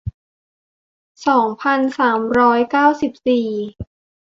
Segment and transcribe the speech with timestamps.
[1.27, 3.47] สองพันสามร้อยเก้าสิบสี่